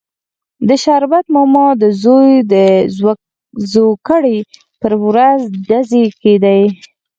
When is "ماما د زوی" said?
1.35-2.31